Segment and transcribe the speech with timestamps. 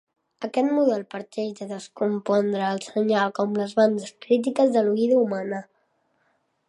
[0.45, 5.63] Aquest model parteix de descompondre el senyal com les bandes crítiques de l'oïda humana.